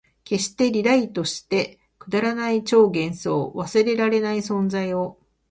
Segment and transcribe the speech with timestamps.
[0.27, 5.19] 消して、リライトして、くだらない超幻想、忘れらない存在感を